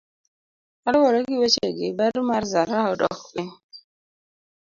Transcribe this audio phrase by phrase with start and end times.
[0.81, 3.49] Kaluwore gi wechegi, ber mar zaraa odok piny.